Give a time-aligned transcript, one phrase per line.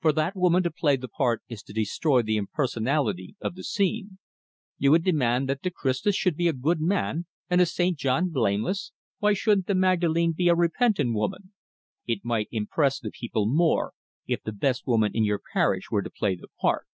[0.00, 4.18] For that woman to play the part is to destroy the impersonality of the scene."
[4.78, 7.98] "You would demand that the Christus should be a good man, and the St.
[7.98, 11.54] John blameless why shouldn't the Magdalene be a repentant woman?"
[12.06, 13.94] "It might impress the people more,
[14.28, 16.86] if the best woman in your parish were to play the part.